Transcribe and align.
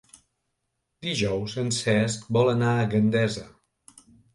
Dijous 1.09 1.55
en 1.65 1.71
Cesc 1.83 2.27
vol 2.41 2.53
anar 2.59 2.75
a 2.83 2.93
Gandesa. 2.97 3.51